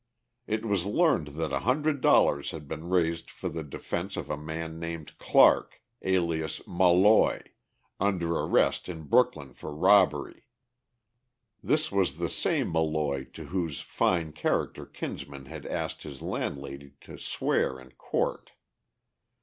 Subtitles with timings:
[0.47, 4.35] It was learned that a hundred dollars had been raised for the defense of a
[4.35, 7.41] man named Clarke, alias "Molloy,"
[7.99, 10.41] under arrest in Brooklyn for robbery.
[11.61, 17.19] This was the same Molloy to whose fine character Kinsman had asked his landlady to
[17.19, 18.53] swear in court.